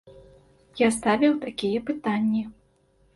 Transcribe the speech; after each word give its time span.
Я 0.79 0.87
ставіў 0.95 1.35
такія 1.43 1.83
пытанні. 1.91 2.43